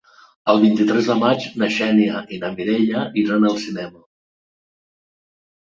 [0.53, 4.03] El vint-i-tres de maig na Xènia i na Mireia iran al cinema.